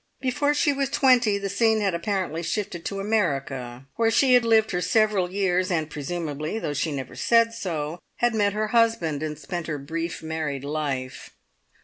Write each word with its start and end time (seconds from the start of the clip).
Before 0.19 0.55
she 0.55 0.73
was 0.73 0.89
twenty 0.89 1.37
the 1.37 1.47
scene 1.47 1.79
had 1.79 1.93
apparently 1.93 2.41
shifted 2.41 2.83
to 2.85 2.99
America, 2.99 3.85
where 3.97 4.09
she 4.09 4.33
had 4.33 4.43
lived 4.43 4.71
for 4.71 4.81
several 4.81 5.29
years, 5.29 5.69
and 5.69 5.91
presumably 5.91 6.57
though 6.57 6.73
she 6.73 6.91
never 6.91 7.15
said 7.15 7.53
so 7.53 7.99
had 8.15 8.33
met 8.33 8.53
her 8.53 8.69
husband 8.69 9.21
and 9.21 9.37
spent 9.37 9.67
her 9.67 9.77
brief 9.77 10.23
married 10.23 10.63
life. 10.63 11.29